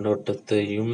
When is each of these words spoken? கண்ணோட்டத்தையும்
கண்ணோட்டத்தையும் 0.00 0.92